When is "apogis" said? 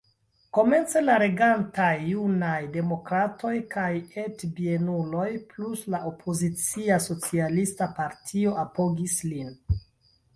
8.65-9.19